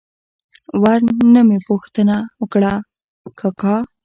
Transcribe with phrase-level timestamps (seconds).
[0.81, 0.99] ور
[1.33, 2.73] نه مې پوښتنه وکړه:
[3.39, 3.75] کاکا!